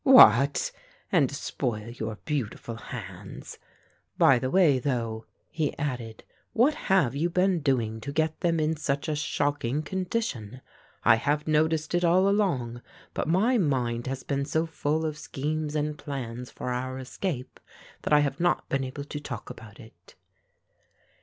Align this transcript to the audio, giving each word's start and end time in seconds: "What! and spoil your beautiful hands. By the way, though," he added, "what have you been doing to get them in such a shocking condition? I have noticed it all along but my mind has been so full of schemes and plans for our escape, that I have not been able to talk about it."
"What! 0.03 0.71
and 1.11 1.29
spoil 1.29 1.89
your 1.89 2.15
beautiful 2.25 2.75
hands. 2.75 3.59
By 4.17 4.39
the 4.39 4.49
way, 4.49 4.79
though," 4.79 5.27
he 5.51 5.77
added, 5.77 6.23
"what 6.53 6.73
have 6.73 7.15
you 7.15 7.29
been 7.29 7.59
doing 7.59 8.01
to 8.01 8.11
get 8.11 8.39
them 8.39 8.59
in 8.59 8.75
such 8.75 9.07
a 9.07 9.15
shocking 9.15 9.83
condition? 9.83 10.61
I 11.03 11.17
have 11.17 11.47
noticed 11.47 11.93
it 11.93 12.03
all 12.03 12.27
along 12.27 12.81
but 13.13 13.27
my 13.27 13.59
mind 13.59 14.07
has 14.07 14.23
been 14.23 14.43
so 14.45 14.65
full 14.65 15.05
of 15.05 15.19
schemes 15.19 15.75
and 15.75 15.95
plans 15.99 16.49
for 16.49 16.71
our 16.71 16.97
escape, 16.97 17.59
that 18.01 18.11
I 18.11 18.21
have 18.21 18.39
not 18.39 18.67
been 18.69 18.83
able 18.83 19.03
to 19.03 19.19
talk 19.19 19.51
about 19.51 19.79
it." 19.79 20.15